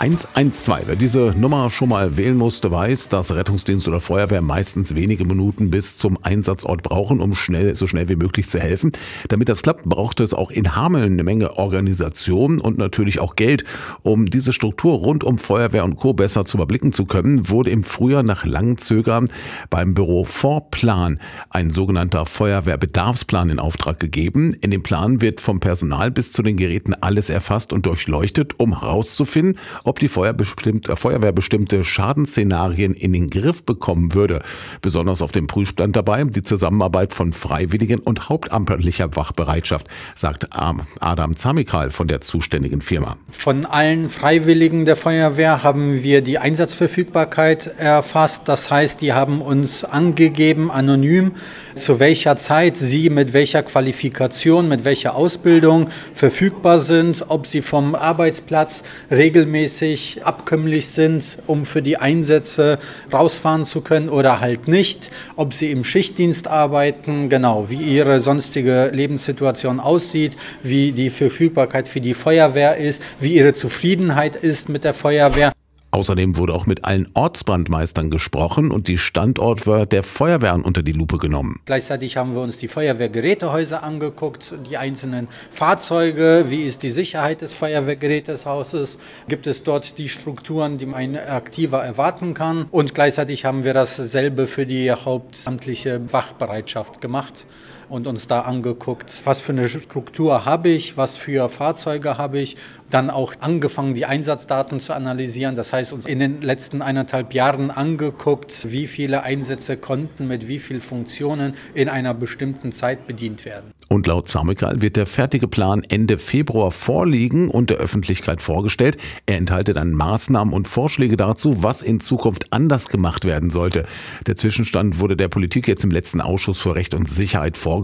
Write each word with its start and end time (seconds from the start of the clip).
112. 0.00 0.84
Wer 0.86 0.94
diese 0.94 1.34
Nummer 1.36 1.70
schon 1.70 1.88
mal 1.88 2.16
wählen 2.16 2.36
musste, 2.36 2.70
weiß, 2.70 3.08
dass 3.08 3.34
Rettungsdienst 3.34 3.88
oder 3.88 4.00
Feuerwehr 4.00 4.42
meistens 4.42 4.94
wenige 4.94 5.24
Minuten 5.24 5.70
bis 5.70 5.96
zum 5.96 6.16
Einsatzort 6.22 6.84
brauchen, 6.84 7.20
um 7.20 7.34
schnell, 7.34 7.74
so 7.74 7.88
schnell 7.88 8.08
wie 8.08 8.14
möglich 8.14 8.48
zu 8.48 8.60
helfen. 8.60 8.92
Damit 9.26 9.48
das 9.48 9.62
klappt, 9.62 9.86
braucht 9.86 10.20
es 10.20 10.34
auch 10.34 10.52
in 10.52 10.76
Hameln 10.76 11.14
eine 11.14 11.24
Menge 11.24 11.58
Organisation 11.58 12.60
und 12.60 12.78
natürlich 12.78 13.18
auch 13.18 13.34
Geld. 13.34 13.64
Um 14.04 14.26
diese 14.26 14.52
Struktur 14.52 14.94
rund 14.98 15.24
um 15.24 15.36
Feuerwehr 15.36 15.84
und 15.84 15.96
Co. 15.96 16.12
besser 16.12 16.44
zu 16.44 16.58
überblicken 16.58 16.92
zu 16.92 17.04
können, 17.04 17.48
wurde 17.48 17.70
im 17.70 17.82
Frühjahr 17.82 18.22
nach 18.22 18.44
langem 18.44 18.78
Zögern 18.78 19.28
beim 19.68 19.94
Büro 19.94 20.22
Vorplan 20.22 21.18
ein 21.50 21.70
sogenannter 21.70 22.24
Feuerwehrbedarfsplan 22.24 23.50
in 23.50 23.58
Auftrag 23.58 23.98
gegeben. 23.98 24.54
In 24.60 24.70
dem 24.70 24.84
Plan 24.84 25.20
wird 25.20 25.40
vom 25.40 25.58
Personal 25.58 26.12
bis 26.12 26.30
zu 26.30 26.44
den 26.44 26.56
Geräten 26.56 26.94
alles 26.94 27.30
erfasst 27.30 27.72
und 27.72 27.84
durchleuchtet, 27.84 28.60
um 28.60 28.80
herauszufinden, 28.80 29.58
ob 29.88 29.98
die 29.98 30.06
äh, 30.06 30.96
Feuerwehr 30.96 31.32
bestimmte 31.32 31.84
Schadensszenarien 31.84 32.92
in 32.94 33.12
den 33.12 33.30
Griff 33.30 33.62
bekommen 33.62 34.14
würde. 34.14 34.40
Besonders 34.82 35.22
auf 35.22 35.32
dem 35.32 35.46
Prüfstand 35.46 35.96
dabei 35.96 36.24
die 36.24 36.42
Zusammenarbeit 36.42 37.14
von 37.14 37.32
Freiwilligen 37.32 38.00
und 38.00 38.28
hauptamtlicher 38.28 39.16
Wachbereitschaft, 39.16 39.88
sagt 40.14 40.48
Adam 40.50 41.36
Zamikal 41.36 41.90
von 41.90 42.06
der 42.06 42.20
zuständigen 42.20 42.82
Firma. 42.82 43.16
Von 43.30 43.64
allen 43.64 44.10
Freiwilligen 44.10 44.84
der 44.84 44.96
Feuerwehr 44.96 45.62
haben 45.62 46.02
wir 46.02 46.20
die 46.20 46.38
Einsatzverfügbarkeit 46.38 47.78
erfasst. 47.78 48.48
Das 48.48 48.70
heißt, 48.70 49.00
die 49.00 49.12
haben 49.12 49.40
uns 49.40 49.84
angegeben, 49.84 50.70
anonym, 50.70 51.32
zu 51.76 52.00
welcher 52.00 52.36
Zeit 52.36 52.76
sie 52.76 53.08
mit 53.08 53.32
welcher 53.32 53.62
Qualifikation, 53.62 54.68
mit 54.68 54.84
welcher 54.84 55.14
Ausbildung 55.14 55.88
verfügbar 56.12 56.80
sind, 56.80 57.24
ob 57.28 57.46
sie 57.46 57.62
vom 57.62 57.94
Arbeitsplatz 57.94 58.82
regelmäßig 59.10 59.77
regelmäßig 59.80 60.24
abkömmlich 60.24 60.88
sind, 60.88 61.38
um 61.46 61.64
für 61.64 61.82
die 61.82 61.96
Einsätze 61.96 62.78
rausfahren 63.12 63.64
zu 63.64 63.80
können 63.80 64.08
oder 64.08 64.40
halt 64.40 64.68
nicht, 64.68 65.10
ob 65.36 65.54
sie 65.54 65.70
im 65.70 65.84
Schichtdienst 65.84 66.48
arbeiten, 66.48 67.28
genau, 67.28 67.70
wie 67.70 67.76
ihre 67.76 68.20
sonstige 68.20 68.90
Lebenssituation 68.92 69.80
aussieht, 69.80 70.36
wie 70.62 70.92
die 70.92 71.10
Verfügbarkeit 71.10 71.88
für 71.88 72.00
die 72.00 72.14
Feuerwehr 72.14 72.76
ist, 72.76 73.02
wie 73.20 73.34
ihre 73.34 73.54
Zufriedenheit 73.54 74.36
ist 74.36 74.68
mit 74.68 74.84
der 74.84 74.94
Feuerwehr. 74.94 75.52
Außerdem 75.98 76.36
wurde 76.36 76.54
auch 76.54 76.64
mit 76.64 76.84
allen 76.84 77.08
Ortsbrandmeistern 77.14 78.08
gesprochen 78.08 78.70
und 78.70 78.86
die 78.86 78.98
Standorte 78.98 79.84
der 79.84 80.04
Feuerwehren 80.04 80.62
unter 80.62 80.84
die 80.84 80.92
Lupe 80.92 81.18
genommen. 81.18 81.58
Gleichzeitig 81.66 82.16
haben 82.16 82.36
wir 82.36 82.40
uns 82.40 82.56
die 82.56 82.68
Feuerwehrgerätehäuser 82.68 83.82
angeguckt, 83.82 84.54
die 84.70 84.76
einzelnen 84.76 85.26
Fahrzeuge, 85.50 86.44
wie 86.50 86.62
ist 86.62 86.84
die 86.84 86.90
Sicherheit 86.90 87.40
des 87.40 87.52
Feuerwehrgerätehauses, 87.54 89.00
gibt 89.26 89.48
es 89.48 89.64
dort 89.64 89.98
die 89.98 90.08
Strukturen, 90.08 90.78
die 90.78 90.86
ein 90.86 91.18
Aktiver 91.18 91.82
erwarten 91.82 92.32
kann? 92.32 92.66
Und 92.70 92.94
gleichzeitig 92.94 93.44
haben 93.44 93.64
wir 93.64 93.74
dasselbe 93.74 94.46
für 94.46 94.66
die 94.66 94.92
hauptamtliche 94.92 96.12
Wachbereitschaft 96.12 97.00
gemacht 97.00 97.44
und 97.88 98.06
uns 98.06 98.26
da 98.26 98.40
angeguckt, 98.42 99.22
was 99.24 99.40
für 99.40 99.52
eine 99.52 99.68
Struktur 99.68 100.44
habe 100.44 100.68
ich, 100.68 100.96
was 100.96 101.16
für 101.16 101.48
Fahrzeuge 101.48 102.18
habe 102.18 102.38
ich, 102.38 102.56
dann 102.90 103.10
auch 103.10 103.34
angefangen, 103.40 103.94
die 103.94 104.06
Einsatzdaten 104.06 104.80
zu 104.80 104.94
analysieren. 104.94 105.54
Das 105.54 105.72
heißt, 105.72 105.92
uns 105.92 106.06
in 106.06 106.18
den 106.18 106.40
letzten 106.40 106.82
eineinhalb 106.82 107.34
Jahren 107.34 107.70
angeguckt, 107.70 108.70
wie 108.70 108.86
viele 108.86 109.22
Einsätze 109.22 109.76
konnten 109.76 110.26
mit 110.26 110.48
wie 110.48 110.58
vielen 110.58 110.80
Funktionen 110.80 111.54
in 111.74 111.88
einer 111.88 112.14
bestimmten 112.14 112.72
Zeit 112.72 113.06
bedient 113.06 113.44
werden. 113.44 113.72
Und 113.88 114.06
laut 114.06 114.28
Zamekal 114.28 114.82
wird 114.82 114.96
der 114.96 115.06
fertige 115.06 115.48
Plan 115.48 115.82
Ende 115.88 116.18
Februar 116.18 116.72
vorliegen 116.72 117.50
und 117.50 117.70
der 117.70 117.78
Öffentlichkeit 117.78 118.42
vorgestellt. 118.42 118.98
Er 119.26 119.38
enthalte 119.38 119.72
dann 119.72 119.92
Maßnahmen 119.92 120.52
und 120.52 120.68
Vorschläge 120.68 121.16
dazu, 121.16 121.62
was 121.62 121.82
in 121.82 122.00
Zukunft 122.00 122.52
anders 122.52 122.88
gemacht 122.88 123.24
werden 123.24 123.50
sollte. 123.50 123.86
Der 124.26 124.36
Zwischenstand 124.36 125.00
wurde 125.00 125.16
der 125.16 125.28
Politik 125.28 125.68
jetzt 125.68 125.84
im 125.84 125.90
letzten 125.90 126.20
Ausschuss 126.20 126.58
für 126.58 126.74
Recht 126.74 126.94
und 126.94 127.08
Sicherheit 127.08 127.56
vorgestellt, 127.56 127.77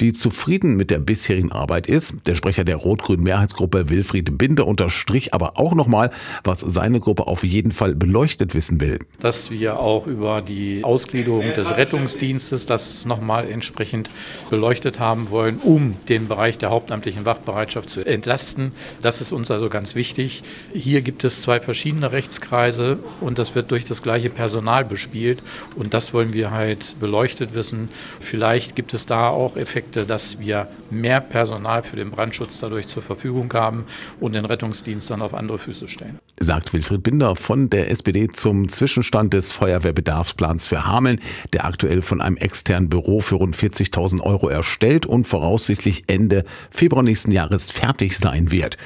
die 0.00 0.12
zufrieden 0.12 0.76
mit 0.76 0.90
der 0.90 0.98
bisherigen 0.98 1.52
Arbeit 1.52 1.86
ist. 1.86 2.14
Der 2.26 2.34
Sprecher 2.34 2.64
der 2.64 2.76
rot-grünen 2.76 3.22
Mehrheitsgruppe 3.22 3.88
Wilfried 3.88 4.36
Binder 4.38 4.66
unterstrich 4.66 5.34
aber 5.34 5.58
auch 5.58 5.74
nochmal, 5.74 6.10
was 6.42 6.60
seine 6.60 7.00
Gruppe 7.00 7.26
auf 7.26 7.44
jeden 7.44 7.72
Fall 7.72 7.94
beleuchtet 7.94 8.54
wissen 8.54 8.80
will. 8.80 8.98
Dass 9.20 9.50
wir 9.50 9.78
auch 9.78 10.06
über 10.06 10.42
die 10.42 10.84
Ausgliederung 10.84 11.52
des 11.52 11.76
Rettungsdienstes 11.76 12.66
das 12.66 13.06
nochmal 13.06 13.50
entsprechend 13.50 14.10
beleuchtet 14.50 14.98
haben 14.98 15.30
wollen, 15.30 15.58
um 15.58 15.96
den 16.08 16.28
Bereich 16.28 16.58
der 16.58 16.70
hauptamtlichen 16.70 17.24
Wachbereitschaft 17.24 17.90
zu 17.90 18.04
entlasten. 18.04 18.72
Das 19.02 19.20
ist 19.20 19.32
uns 19.32 19.50
also 19.50 19.68
ganz 19.68 19.94
wichtig. 19.94 20.42
Hier 20.72 21.02
gibt 21.02 21.24
es 21.24 21.42
zwei 21.42 21.60
verschiedene 21.60 22.12
Rechtskreise 22.12 22.98
und 23.20 23.38
das 23.38 23.54
wird 23.54 23.70
durch 23.70 23.84
das 23.84 24.02
gleiche 24.02 24.30
Personal 24.30 24.84
bespielt 24.84 25.42
und 25.76 25.94
das 25.94 26.14
wollen 26.14 26.32
wir 26.32 26.50
halt 26.50 26.96
beleuchtet 27.00 27.54
wissen. 27.54 27.88
Vielleicht 28.20 28.76
gibt 28.76 28.94
es 29.04 29.06
da 29.06 29.28
auch 29.28 29.56
Effekte, 29.56 30.06
dass 30.06 30.40
wir 30.40 30.68
mehr 30.90 31.20
Personal 31.20 31.82
für 31.82 31.96
den 31.96 32.10
Brandschutz 32.10 32.58
dadurch 32.58 32.86
zur 32.86 33.02
Verfügung 33.02 33.52
haben 33.52 33.84
und 34.20 34.34
den 34.34 34.44
Rettungsdienst 34.44 35.10
dann 35.10 35.20
auf 35.20 35.34
andere 35.34 35.58
Füße 35.58 35.88
stellen. 35.88 36.18
Sagt 36.40 36.72
Wilfried 36.72 37.02
Binder 37.02 37.36
von 37.36 37.70
der 37.70 37.90
SPD 37.90 38.28
zum 38.28 38.68
Zwischenstand 38.68 39.34
des 39.34 39.52
Feuerwehrbedarfsplans 39.52 40.66
für 40.66 40.86
Hameln, 40.86 41.20
der 41.52 41.64
aktuell 41.66 42.02
von 42.02 42.20
einem 42.20 42.36
externen 42.36 42.88
Büro 42.88 43.20
für 43.20 43.36
rund 43.36 43.56
40.000 43.56 44.20
Euro 44.20 44.48
erstellt 44.48 45.06
und 45.06 45.26
voraussichtlich 45.26 46.04
Ende 46.06 46.44
Februar 46.70 47.02
nächsten 47.02 47.30
Jahres 47.30 47.70
fertig 47.70 48.18
sein 48.18 48.50
wird. 48.50 48.78